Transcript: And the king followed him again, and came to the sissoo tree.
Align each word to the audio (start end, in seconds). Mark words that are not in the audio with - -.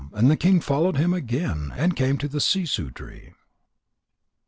And 0.13 0.31
the 0.31 0.35
king 0.35 0.61
followed 0.61 0.97
him 0.97 1.13
again, 1.13 1.73
and 1.75 1.95
came 1.95 2.17
to 2.17 2.27
the 2.27 2.39
sissoo 2.39 2.89
tree. 2.91 3.33